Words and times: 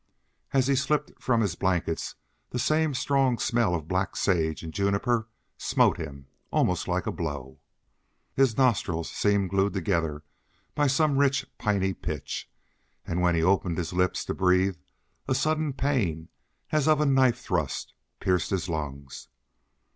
As 0.51 0.65
he 0.65 0.73
slipped 0.75 1.11
from 1.21 1.41
his 1.41 1.53
blankets 1.53 2.15
the 2.49 2.57
same 2.57 2.95
strong 2.95 3.37
smell 3.37 3.75
of 3.75 3.87
black 3.87 4.15
sage 4.15 4.63
and 4.63 4.73
juniper 4.73 5.27
smote 5.59 5.97
him, 5.99 6.25
almost 6.49 6.87
like 6.87 7.05
a 7.05 7.11
blow. 7.11 7.59
His 8.33 8.57
nostrils 8.57 9.11
seemed 9.11 9.51
glued 9.51 9.73
together 9.73 10.23
by 10.73 10.87
some 10.87 11.19
rich 11.19 11.45
piny 11.59 11.93
pitch; 11.93 12.49
and 13.05 13.21
when 13.21 13.35
he 13.35 13.43
opened 13.43 13.77
his 13.77 13.93
lips 13.93 14.25
to 14.25 14.33
breathe 14.33 14.77
a 15.27 15.35
sudden 15.35 15.71
pain, 15.71 16.29
as 16.71 16.87
of 16.87 16.99
a 16.99 17.05
knife 17.05 17.39
thrust, 17.39 17.93
pierced 18.19 18.49
his 18.49 18.67
lungs. 18.67 19.27